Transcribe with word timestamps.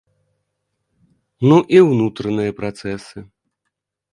Ну 1.51 1.57
і 1.75 1.81
ўнутраныя 1.89 2.51
працэсы. 2.63 3.17